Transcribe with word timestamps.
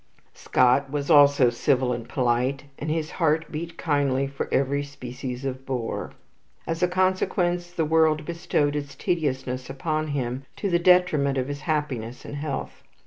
Scott 0.33 0.89
was 0.89 1.11
also 1.11 1.51
civil 1.51 1.93
and 1.93 2.09
polite, 2.09 2.63
and 2.79 2.89
his 2.89 3.11
heart 3.11 3.51
beat 3.51 3.77
kindly 3.77 4.25
for 4.25 4.51
every 4.51 4.81
species 4.81 5.45
of 5.45 5.63
bore. 5.63 6.13
As 6.65 6.81
a 6.81 6.87
consequence, 6.87 7.69
the 7.69 7.85
world 7.85 8.25
bestowed 8.25 8.75
its 8.75 8.95
tediousness 8.95 9.69
upon 9.69 10.07
him, 10.07 10.43
to 10.55 10.71
the 10.71 10.79
detriment 10.79 11.37
of 11.37 11.47
his 11.49 11.61
happiness 11.61 12.25
and 12.25 12.37
health. 12.37 12.81